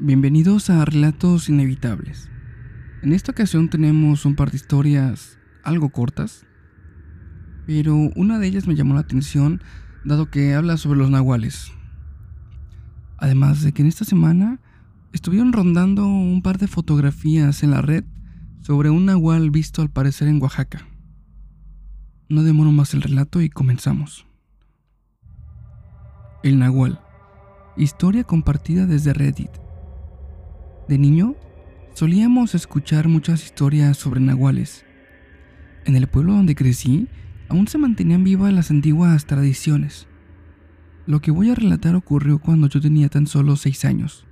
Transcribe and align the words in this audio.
Bienvenidos 0.00 0.70
a 0.70 0.84
Relatos 0.84 1.48
Inevitables. 1.48 2.30
En 3.02 3.12
esta 3.12 3.32
ocasión 3.32 3.68
tenemos 3.68 4.24
un 4.26 4.36
par 4.36 4.52
de 4.52 4.56
historias 4.56 5.40
algo 5.64 5.88
cortas, 5.88 6.46
pero 7.66 7.96
una 8.14 8.38
de 8.38 8.46
ellas 8.46 8.68
me 8.68 8.76
llamó 8.76 8.94
la 8.94 9.00
atención 9.00 9.60
dado 10.04 10.30
que 10.30 10.54
habla 10.54 10.76
sobre 10.76 11.00
los 11.00 11.10
nahuales. 11.10 11.72
Además 13.16 13.64
de 13.64 13.72
que 13.72 13.82
en 13.82 13.88
esta 13.88 14.04
semana 14.04 14.60
estuvieron 15.12 15.52
rondando 15.52 16.06
un 16.06 16.42
par 16.42 16.58
de 16.58 16.68
fotografías 16.68 17.64
en 17.64 17.72
la 17.72 17.82
red 17.82 18.04
sobre 18.60 18.90
un 18.90 19.04
nahual 19.04 19.50
visto 19.50 19.82
al 19.82 19.90
parecer 19.90 20.28
en 20.28 20.40
Oaxaca. 20.40 20.86
No 22.28 22.44
demoro 22.44 22.70
más 22.70 22.94
el 22.94 23.02
relato 23.02 23.42
y 23.42 23.50
comenzamos. 23.50 24.28
El 26.44 26.60
nahual. 26.60 27.00
Historia 27.76 28.22
compartida 28.22 28.86
desde 28.86 29.12
Reddit. 29.12 29.50
De 30.88 30.96
niño, 30.96 31.36
solíamos 31.92 32.54
escuchar 32.54 33.08
muchas 33.08 33.44
historias 33.44 33.98
sobre 33.98 34.20
nahuales. 34.20 34.86
En 35.84 35.96
el 35.96 36.06
pueblo 36.06 36.32
donde 36.32 36.54
crecí, 36.54 37.08
aún 37.50 37.68
se 37.68 37.76
mantenían 37.76 38.24
vivas 38.24 38.54
las 38.54 38.70
antiguas 38.70 39.26
tradiciones. 39.26 40.06
Lo 41.04 41.20
que 41.20 41.30
voy 41.30 41.50
a 41.50 41.54
relatar 41.54 41.94
ocurrió 41.94 42.38
cuando 42.38 42.68
yo 42.68 42.80
tenía 42.80 43.10
tan 43.10 43.26
solo 43.26 43.56
seis 43.56 43.84
años, 43.84 44.26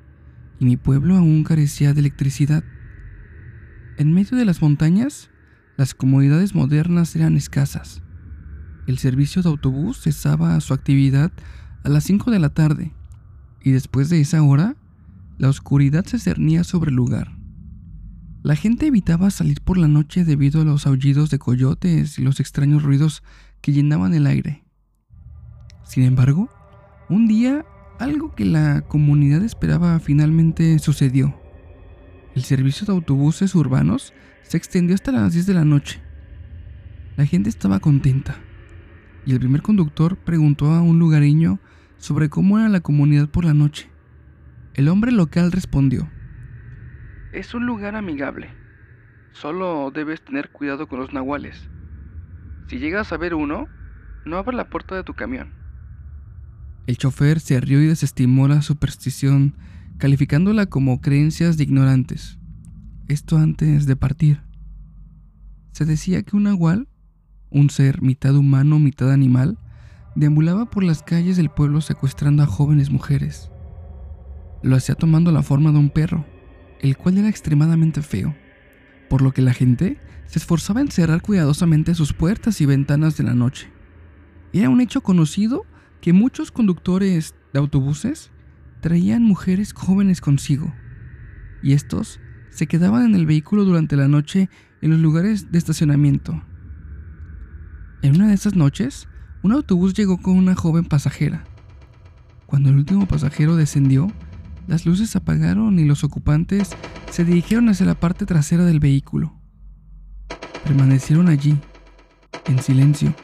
y 0.59 0.65
mi 0.65 0.79
pueblo 0.79 1.17
aún 1.17 1.45
carecía 1.45 1.93
de 1.93 2.01
electricidad. 2.01 2.65
En 3.99 4.15
medio 4.15 4.39
de 4.39 4.47
las 4.47 4.63
montañas, 4.63 5.29
las 5.77 5.95
comodidades 5.95 6.55
modernas 6.55 7.15
eran 7.17 7.37
escasas. 7.37 8.01
El 8.87 8.97
servicio 8.97 9.43
de 9.43 9.51
autobús 9.51 10.01
cesaba 10.01 10.59
su 10.61 10.73
actividad 10.73 11.33
a 11.85 11.91
las 11.91 12.05
5 12.05 12.31
de 12.31 12.39
la 12.39 12.49
tarde, 12.49 12.95
y 13.63 13.73
después 13.73 14.09
de 14.09 14.23
esa 14.23 14.43
hora, 14.43 14.75
la 15.39 15.49
oscuridad 15.49 16.05
se 16.05 16.19
cernía 16.19 16.65
sobre 16.65 16.91
el 16.91 16.97
lugar. 16.97 17.37
La 18.43 18.55
gente 18.55 18.87
evitaba 18.87 19.31
salir 19.31 19.61
por 19.61 19.77
la 19.77 19.89
noche 19.89 20.25
debido 20.25 20.61
a 20.61 20.65
los 20.65 20.87
aullidos 20.87 21.31
de 21.31 21.39
coyotes 21.39 22.19
y 22.19 22.23
los 22.23 22.41
extraños 22.41 22.83
ruidos 22.83 23.23
que 23.61 23.73
llenaban 23.73 24.15
el 24.15 24.27
aire. 24.27 24.65
Sin 25.85 26.05
embargo, 26.05 26.49
un 27.09 27.27
día 27.27 27.65
algo 27.99 28.35
que 28.35 28.45
la 28.45 28.83
comunidad 28.83 29.43
esperaba 29.43 29.99
finalmente 30.01 30.79
sucedió. 30.79 31.41
El 32.35 32.45
servicio 32.45 32.87
de 32.87 32.93
autobuses 32.93 33.55
urbanos 33.55 34.13
se 34.43 34.57
extendió 34.57 34.95
hasta 34.95 35.13
las 35.13 35.33
10 35.33 35.47
de 35.47 35.55
la 35.55 35.65
noche. 35.65 36.01
La 37.17 37.27
gente 37.27 37.49
estaba 37.49 37.81
contenta 37.81 38.37
y 39.25 39.33
el 39.33 39.41
primer 39.41 39.63
conductor 39.63 40.17
preguntó 40.17 40.73
a 40.73 40.83
un 40.83 40.99
lugareño 40.99 41.59
sobre 41.99 42.29
cómo 42.29 42.59
era 42.59 42.69
la 42.69 42.81
comunidad 42.81 43.29
por 43.29 43.45
la 43.45 43.55
noche. 43.55 43.89
El 44.77 44.91
hombre 44.91 45.11
local 45.11 45.53
respondió, 45.53 46.11
Es 47.33 47.55
un 47.55 47.65
lugar 47.65 47.97
amigable. 47.97 48.51
Solo 49.33 49.91
debes 49.91 50.23
tener 50.23 50.51
cuidado 50.51 50.87
con 50.87 50.99
los 50.99 51.15
nahuales. 51.15 51.71
Si 52.69 52.79
llegas 52.79 53.11
a 53.11 53.17
ver 53.17 53.35
uno, 53.35 53.69
no 54.27 54.37
abras 54.37 54.55
la 54.55 54.69
puerta 54.69 54.95
de 54.95 55.03
tu 55.03 55.15
camión. 55.15 55.55
El 56.87 56.99
chofer 56.99 57.41
se 57.41 57.59
rió 57.59 57.81
y 57.81 57.87
desestimó 57.87 58.49
la 58.49 58.61
superstición, 58.61 59.55
calificándola 59.97 60.67
como 60.67 61.01
creencias 61.01 61.57
de 61.57 61.65
ignorantes. 61.65 62.39
Esto 63.09 63.39
antes 63.39 63.87
de 63.87 63.97
partir. 63.97 64.43
Se 65.73 65.87
decía 65.87 66.23
que 66.23 66.37
un 66.37 66.43
nahual, 66.43 66.87
un 67.49 67.71
ser 67.71 68.03
mitad 68.03 68.37
humano, 68.37 68.79
mitad 68.79 69.11
animal, 69.11 69.59
deambulaba 70.17 70.67
por 70.67 70.85
las 70.85 71.03
calles 71.03 71.39
del 71.39 71.49
pueblo 71.49 71.81
secuestrando 71.81 72.43
a 72.43 72.47
jóvenes 72.47 72.91
mujeres. 72.91 73.51
Lo 74.67 74.75
hacía 74.75 74.97
tomando 74.97 75.31
la 75.31 75.45
forma 75.45 75.71
de 75.71 75.79
un 75.79 75.91
perro, 75.91 76.27
el 76.81 76.97
cual 76.97 77.19
era 77.19 77.29
extremadamente 77.29 78.03
feo, 78.03 78.35
por 79.09 79.23
lo 79.23 79.31
que 79.31 79.41
la 79.41 79.55
gente 79.55 80.01
se 80.27 80.41
esforzaba 80.41 80.81
en 80.81 80.91
cerrar 80.91 81.23
cuidadosamente 81.23 81.95
sus 81.95 82.13
puertas 82.13 82.61
y 82.61 82.67
ventanas 82.67 83.17
de 83.17 83.23
la 83.23 83.35
noche. 83.35 83.71
Era 84.53 84.69
un 84.69 84.81
hecho 84.81 85.03
conocido 85.03 85.67
que 86.01 86.13
muchos 86.13 86.51
conductores 86.51 87.37
de 87.53 87.61
autobuses 87.61 88.33
traían 88.81 89.23
mujeres 89.23 89.73
jóvenes 89.73 90.21
consigo, 90.21 90.75
y 91.63 91.73
estos 91.73 92.19
se 92.51 92.67
quedaban 92.67 93.05
en 93.05 93.15
el 93.15 93.25
vehículo 93.25 93.65
durante 93.65 93.95
la 93.95 94.09
noche 94.09 94.51
en 94.83 94.91
los 94.91 94.99
lugares 94.99 95.53
de 95.53 95.59
estacionamiento. 95.59 96.43
En 98.03 98.17
una 98.17 98.27
de 98.27 98.35
esas 98.35 98.57
noches, 98.57 99.07
un 99.45 99.53
autobús 99.53 99.95
llegó 99.95 100.19
con 100.19 100.37
una 100.37 100.57
joven 100.57 100.87
pasajera. 100.87 101.45
Cuando 102.47 102.71
el 102.71 102.79
último 102.79 103.07
pasajero 103.07 103.55
descendió, 103.55 104.11
las 104.67 104.87
luces 104.87 105.11
se 105.11 105.19
apagaron 105.19 105.79
y 105.79 105.85
los 105.85 106.05
ocupantes 106.05 106.71
se 107.11 107.25
dirigieron 107.25 107.69
hacia 107.69 107.87
la 107.87 107.95
parte 107.95 108.27
trasera 108.27 108.65
del 108.65 108.81
vehículo. 108.81 109.35
Permanecieron 110.65 111.29
allí, 111.29 111.57
en 112.47 112.59
silencio, 112.61 113.15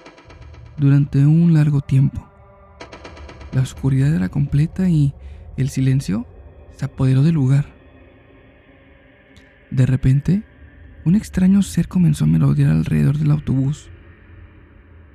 durante 0.76 1.26
un 1.26 1.54
largo 1.54 1.80
tiempo. 1.80 2.28
La 3.52 3.60
oscuridad 3.60 4.14
era 4.14 4.28
completa 4.28 4.88
y 4.88 5.14
el 5.56 5.68
silencio 5.68 6.26
se 6.76 6.84
apoderó 6.84 7.22
del 7.22 7.34
lugar. 7.34 7.66
De 9.70 9.86
repente, 9.86 10.44
un 11.04 11.16
extraño 11.16 11.62
ser 11.62 11.88
comenzó 11.88 12.24
a 12.24 12.28
merodear 12.28 12.70
alrededor 12.70 13.18
del 13.18 13.30
autobús. 13.30 13.90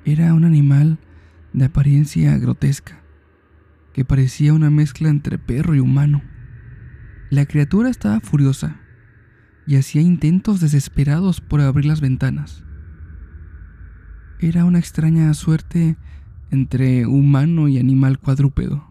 Era 0.03 0.33
un 0.33 0.43
animal 0.43 0.99
de 1.53 1.65
apariencia 1.65 2.37
grotesca 2.37 3.06
que 3.97 4.05
parecía 4.05 4.53
una 4.53 4.69
mezcla 4.69 5.09
entre 5.09 5.39
perro 5.39 5.73
y 5.73 5.79
humano. 5.79 6.21
La 7.31 7.47
criatura 7.47 7.89
estaba 7.89 8.19
furiosa 8.19 8.79
y 9.65 9.75
hacía 9.75 10.03
intentos 10.03 10.59
desesperados 10.59 11.41
por 11.41 11.61
abrir 11.61 11.85
las 11.85 11.99
ventanas. 11.99 12.63
Era 14.39 14.65
una 14.65 14.77
extraña 14.77 15.33
suerte 15.33 15.97
entre 16.51 17.07
humano 17.07 17.69
y 17.69 17.79
animal 17.79 18.19
cuadrúpedo. 18.19 18.87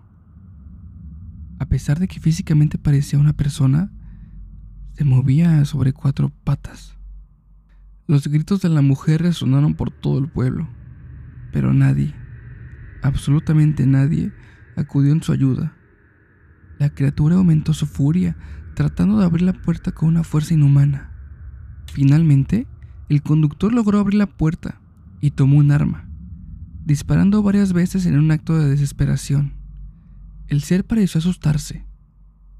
A 1.60 1.66
pesar 1.66 2.00
de 2.00 2.08
que 2.08 2.18
físicamente 2.18 2.76
parecía 2.76 3.20
una 3.20 3.32
persona, 3.32 3.92
se 4.94 5.04
movía 5.04 5.64
sobre 5.66 5.92
cuatro 5.92 6.32
patas. 6.42 6.96
Los 8.08 8.26
gritos 8.26 8.60
de 8.60 8.70
la 8.70 8.82
mujer 8.82 9.22
resonaron 9.22 9.74
por 9.74 9.92
todo 9.92 10.18
el 10.18 10.26
pueblo, 10.26 10.66
pero 11.52 11.72
nadie, 11.72 12.12
absolutamente 13.02 13.86
nadie, 13.86 14.32
acudió 14.76 15.12
en 15.12 15.22
su 15.22 15.32
ayuda. 15.32 15.74
La 16.78 16.90
criatura 16.90 17.36
aumentó 17.36 17.72
su 17.72 17.86
furia, 17.86 18.36
tratando 18.74 19.18
de 19.18 19.24
abrir 19.24 19.42
la 19.42 19.54
puerta 19.54 19.92
con 19.92 20.08
una 20.08 20.22
fuerza 20.22 20.54
inhumana. 20.54 21.12
Finalmente, 21.92 22.66
el 23.08 23.22
conductor 23.22 23.72
logró 23.72 23.98
abrir 23.98 24.18
la 24.18 24.26
puerta 24.26 24.80
y 25.20 25.30
tomó 25.30 25.58
un 25.58 25.70
arma, 25.70 26.08
disparando 26.84 27.42
varias 27.42 27.72
veces 27.72 28.04
en 28.06 28.18
un 28.18 28.30
acto 28.30 28.58
de 28.58 28.68
desesperación. 28.68 29.54
El 30.48 30.62
ser 30.62 30.84
pareció 30.84 31.18
asustarse, 31.18 31.86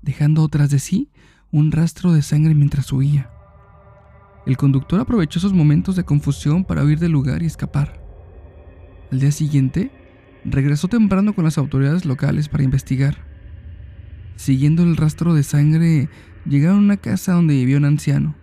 dejando 0.03 0.49
tras 0.49 0.71
de 0.71 0.79
sí 0.79 1.11
un 1.53 1.71
rastro 1.71 2.13
de 2.13 2.23
sangre 2.23 2.55
mientras 2.55 2.93
huía. 2.93 3.31
El 4.47 4.57
conductor 4.57 5.01
aprovechó 5.01 5.39
esos 5.39 5.53
momentos 5.53 5.97
de 5.97 6.05
confusión 6.05 6.65
para 6.65 6.85
huir 6.85 6.99
del 6.99 7.13
lugar 7.13 7.43
y 7.43 7.47
escapar. 7.47 8.01
Al 9.11 9.21
día 9.21 9.33
siguiente, 9.33 9.91
regresó 10.49 10.89
temprano 10.89 11.35
con 11.35 11.45
las 11.45 11.59
autoridades 11.59 12.05
locales 12.05 12.49
para 12.49 12.65
investigar. 12.65 13.19
Siguiendo 14.37 14.83
el 14.83 14.97
rastro 14.97 15.35
de 15.35 15.43
sangre, 15.43 16.09
llegaron 16.45 16.79
a 16.79 16.83
una 16.83 16.97
casa 16.97 17.33
donde 17.33 17.55
vivía 17.55 17.79
un 17.79 17.85
anciano. 17.85 18.35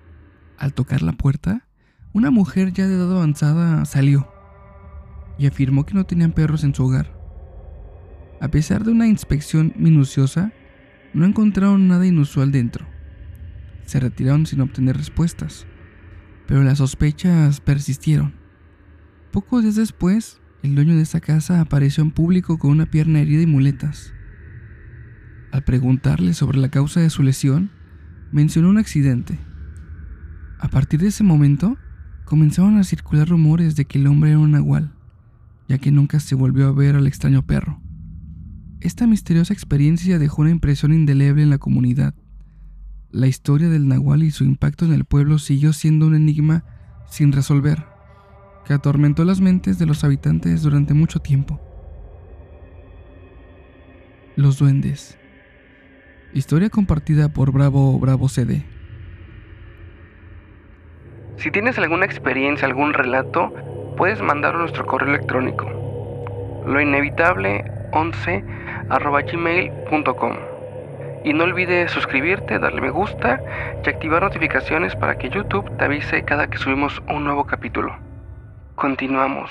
Al 0.58 0.74
tocar 0.74 1.02
la 1.02 1.14
puerta, 1.14 1.68
una 2.14 2.32
mujer 2.32 2.74
ya 2.74 2.88
de 2.88 2.96
edad 2.96 3.12
avanzada 3.12 3.86
salió 3.86 4.28
y 5.38 5.48
afirmó 5.48 5.86
que 5.86 5.94
no 5.94 6.06
tenían 6.06 6.32
perros 6.32 6.64
en 6.64 6.76
su 6.76 6.84
hogar. 6.84 7.12
A 8.40 8.50
pesar 8.50 8.84
de 8.84 8.92
una 8.92 9.08
inspección 9.08 9.74
minuciosa, 9.78 10.52
no 11.14 11.26
encontraron 11.26 11.88
nada 11.88 12.06
inusual 12.06 12.52
dentro. 12.52 12.86
Se 13.86 14.00
retiraron 14.00 14.46
sin 14.46 14.62
obtener 14.62 14.98
respuestas, 14.98 15.66
pero 16.48 16.64
las 16.64 16.80
sospechas 16.80 17.62
persistieron. 17.62 18.34
Pocos 19.32 19.64
días 19.64 19.76
después, 19.76 20.40
el 20.64 20.76
dueño 20.76 20.96
de 20.96 21.02
esa 21.02 21.20
casa 21.20 21.60
apareció 21.60 22.04
en 22.04 22.12
público 22.12 22.58
con 22.58 22.72
una 22.72 22.86
pierna 22.86 23.20
herida 23.20 23.42
y 23.42 23.46
muletas. 23.46 24.14
Al 25.52 25.64
preguntarle 25.66 26.34
sobre 26.34 26.58
la 26.58 26.70
causa 26.70 27.02
de 27.02 27.10
su 27.10 27.22
lesión, 27.22 27.70
mencionó 28.32 28.70
un 28.70 28.78
accidente. 28.78 29.38
A 30.60 30.70
partir 30.70 31.02
de 31.02 31.08
ese 31.08 31.24
momento, 31.26 31.78
comenzaron 32.24 32.78
a 32.78 32.86
circular 32.86 33.28
rumores 33.28 33.76
de 33.76 33.84
que 33.84 34.00
el 34.00 34.08
hombre 34.08 34.30
era 34.30 34.40
un 34.40 34.52
nahual, 34.52 34.94
ya 35.68 35.80
que 35.80 35.92
nunca 35.92 36.22
se 36.22 36.34
volvió 36.34 36.68
a 36.68 36.72
ver 36.72 36.96
al 36.96 37.08
extraño 37.08 37.46
perro. 37.46 37.82
Esta 38.80 39.06
misteriosa 39.06 39.54
experiencia 39.54 40.18
dejó 40.18 40.44
una 40.44 40.52
impresión 40.52 40.94
indeleble 40.94 41.44
en 41.44 41.50
la 41.50 41.58
comunidad. 41.58 42.16
La 43.12 43.28
historia 43.28 43.68
del 43.68 43.90
nahual 43.90 44.24
y 44.24 44.32
su 44.32 44.46
impacto 44.46 44.86
en 44.86 44.94
el 44.94 45.04
pueblo 45.04 45.40
siguió 45.40 45.74
siendo 45.74 46.08
un 46.08 46.16
enigma 46.16 46.64
sin 47.10 47.34
resolver 47.34 47.93
que 48.66 48.74
atormentó 48.74 49.26
las 49.26 49.42
mentes 49.42 49.80
de 49.80 49.86
los 49.86 50.04
habitantes 50.04 50.64
durante 50.64 50.94
mucho 50.94 51.20
tiempo. 51.20 51.60
Los 54.36 54.58
duendes. 54.58 55.18
Historia 56.34 56.70
compartida 56.70 57.30
por 57.30 57.52
Bravo 57.52 58.00
Bravo 58.00 58.28
CD. 58.28 58.66
Si 61.38 61.52
tienes 61.52 61.78
alguna 61.78 62.06
experiencia, 62.06 62.68
algún 62.68 62.94
relato, 62.94 63.54
puedes 63.98 64.22
mandarlo 64.22 64.60
a 64.60 64.62
nuestro 64.64 64.86
correo 64.86 65.10
electrónico. 65.10 66.64
Lo 66.66 66.80
inevitable 66.80 67.66
11 67.92 68.44
gmail.com. 69.32 70.38
Y 71.24 71.34
no 71.34 71.44
olvides 71.44 71.92
suscribirte, 71.92 72.60
darle 72.60 72.82
me 72.82 72.90
gusta 72.90 73.42
y 73.86 73.90
activar 73.90 74.24
notificaciones 74.24 74.96
para 74.96 75.18
que 75.18 75.30
YouTube 75.30 75.70
te 75.78 75.86
avise 75.86 76.24
cada 76.24 76.48
que 76.48 76.58
subimos 76.58 77.02
un 77.08 77.24
nuevo 77.24 77.46
capítulo. 77.46 78.13
Continuamos. 78.76 79.50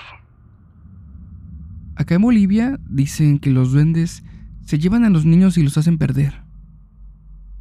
Acá 1.96 2.16
en 2.16 2.22
Bolivia 2.22 2.78
dicen 2.88 3.38
que 3.38 3.50
los 3.50 3.72
duendes 3.72 4.24
se 4.64 4.78
llevan 4.78 5.04
a 5.04 5.10
los 5.10 5.24
niños 5.24 5.58
y 5.58 5.62
los 5.62 5.76
hacen 5.78 5.98
perder. 5.98 6.42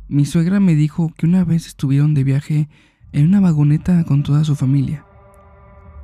Mi 0.08 0.26
suegra 0.26 0.60
me 0.60 0.76
dijo 0.76 1.14
que 1.16 1.26
una 1.26 1.44
vez 1.44 1.68
estuvieron 1.68 2.14
de 2.14 2.24
viaje 2.24 2.70
en 3.12 3.28
una 3.28 3.40
vagoneta 3.40 4.04
con 4.04 4.24
toda 4.24 4.44
su 4.44 4.56
familia. 4.56 5.06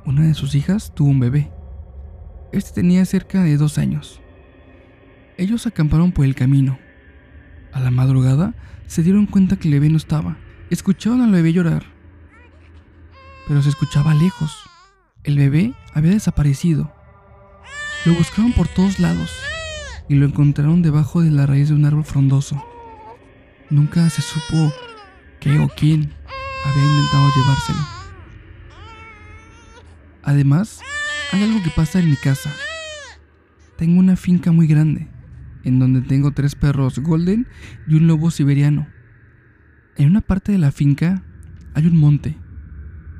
Una 0.04 0.22
de 0.22 0.34
sus 0.34 0.54
hijas 0.54 0.94
tuvo 0.94 1.10
un 1.10 1.20
bebé. 1.20 1.50
Este 2.52 2.72
tenía 2.72 3.04
cerca 3.04 3.42
de 3.42 3.56
dos 3.56 3.78
años. 3.78 4.20
Ellos 5.36 5.66
acamparon 5.66 6.12
por 6.12 6.24
el 6.24 6.34
camino. 6.34 6.78
A 7.72 7.80
la 7.80 7.90
madrugada 7.90 8.54
se 8.86 9.02
dieron 9.02 9.26
cuenta 9.26 9.56
que 9.56 9.68
el 9.68 9.74
bebé 9.74 9.90
no 9.90 9.96
estaba. 9.96 10.36
Escucharon 10.70 11.20
al 11.20 11.32
bebé 11.32 11.52
llorar. 11.52 11.84
Pero 13.46 13.62
se 13.62 13.68
escuchaba 13.68 14.14
lejos. 14.14 14.67
El 15.28 15.36
bebé 15.36 15.74
había 15.92 16.12
desaparecido. 16.12 16.90
Lo 18.06 18.14
buscaron 18.14 18.54
por 18.54 18.66
todos 18.66 18.98
lados 18.98 19.30
y 20.08 20.14
lo 20.14 20.24
encontraron 20.24 20.80
debajo 20.80 21.20
de 21.20 21.30
la 21.30 21.44
raíz 21.44 21.68
de 21.68 21.74
un 21.74 21.84
árbol 21.84 22.06
frondoso. 22.06 22.64
Nunca 23.68 24.08
se 24.08 24.22
supo 24.22 24.72
qué 25.38 25.58
o 25.58 25.68
quién 25.68 26.14
había 26.64 26.82
intentado 26.82 27.28
llevárselo. 27.36 27.78
Además, 30.22 30.80
hay 31.32 31.42
algo 31.42 31.62
que 31.62 31.72
pasa 31.76 32.00
en 32.00 32.08
mi 32.08 32.16
casa. 32.16 32.50
Tengo 33.76 34.00
una 34.00 34.16
finca 34.16 34.50
muy 34.50 34.66
grande, 34.66 35.10
en 35.62 35.78
donde 35.78 36.00
tengo 36.00 36.32
tres 36.32 36.54
perros 36.54 37.00
golden 37.00 37.46
y 37.86 37.96
un 37.96 38.06
lobo 38.06 38.30
siberiano. 38.30 38.88
En 39.98 40.08
una 40.08 40.22
parte 40.22 40.52
de 40.52 40.58
la 40.58 40.72
finca 40.72 41.22
hay 41.74 41.86
un 41.86 41.98
monte 41.98 42.38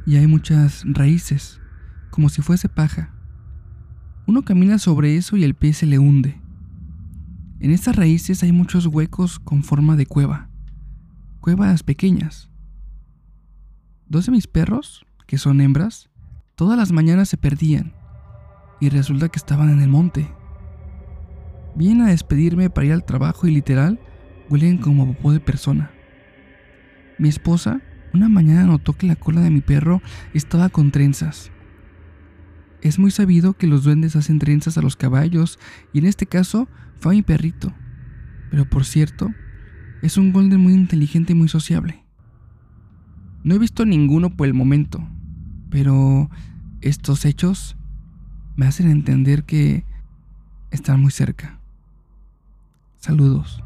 y 0.07 0.17
hay 0.17 0.27
muchas 0.27 0.85
raíces, 0.87 1.61
como 2.11 2.29
si 2.29 2.43
fuese 2.43 2.69
paja. 2.69 3.11
Uno 4.27 4.43
camina 4.43 4.79
sobre 4.79 5.17
eso 5.17 5.37
y 5.37 5.45
el 5.45 5.55
pie 5.55 5.73
se 5.73 5.87
le 5.87 5.99
hunde. 5.99 6.41
En 7.61 7.71
estas 7.71 7.97
raíces 7.97 8.43
hay 8.43 8.53
muchos 8.53 8.87
huecos 8.87 9.39
con 9.39 9.63
forma 9.63 9.97
de 9.97 10.07
cueva, 10.07 10.49
cuevas 11.41 11.83
pequeñas. 11.83 12.51
Dos 14.07 14.27
de 14.27 14.33
mis 14.33 14.47
perros, 14.47 15.05
que 15.27 15.39
son 15.39 15.61
hembras, 15.61 16.11
todas 16.55 16.79
las 16.79 16.93
mañanas 16.93 17.29
se 17.29 17.37
perdían 17.37 17.95
y 18.81 18.89
resulta 18.89 19.29
que 19.29 19.39
estaban 19.39 19.71
en 19.71 19.81
el 19.81 19.89
monte. 19.89 20.29
Vienen 21.75 22.07
a 22.07 22.11
despedirme 22.11 22.71
para 22.71 22.87
ir 22.87 22.93
al 22.93 23.05
trabajo 23.05 23.47
y 23.47 23.51
literal 23.51 24.01
huelen 24.49 24.79
como 24.79 25.07
popó 25.07 25.33
de 25.33 25.41
persona. 25.41 25.91
Mi 27.19 27.29
esposa 27.29 27.83
una 28.15 28.29
mañana 28.29 28.65
notó 28.65 28.95
que 28.95 29.07
la 29.07 29.17
cola 29.17 29.41
de 29.43 29.51
mi 29.51 29.61
perro 29.61 30.01
estaba 30.33 30.69
con 30.69 30.91
trenzas. 30.91 31.51
Es 32.81 32.99
muy 32.99 33.11
sabido 33.11 33.55
que 33.55 33.67
los 33.67 33.85
duendes 33.85 34.17
hacen 34.17 34.39
trenzas 34.39 34.79
a 34.79 34.83
los 34.83 34.97
caballos 34.97 35.59
y 35.93 35.99
en 35.99 36.07
este 36.07 36.27
caso 36.27 36.69
fue 37.01 37.13
a 37.13 37.17
mi 37.17 37.23
perrito. 37.23 37.73
Pero 38.51 38.69
por 38.69 38.85
cierto, 38.85 39.33
es 40.03 40.17
un 40.17 40.33
golden 40.33 40.61
muy 40.61 40.75
inteligente 40.75 41.33
y 41.33 41.37
muy 41.37 41.49
sociable. 41.49 42.05
No 43.43 43.55
he 43.55 43.59
visto 43.59 43.85
ninguno 43.85 44.31
por 44.31 44.47
el 44.47 44.55
momento, 44.55 45.07
pero 45.71 46.31
estos 46.81 47.25
hechos 47.25 47.77
me 48.57 48.67
hacen 48.67 48.91
entender 48.91 49.45
que 49.45 49.85
están 50.71 51.01
muy 51.01 51.11
cerca. 51.11 51.59
Saludos. 52.97 53.63